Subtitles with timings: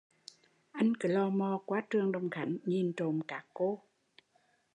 [0.71, 3.81] Anh cứ lò mò qua trường Đồng Khánh nhìn trộm các cô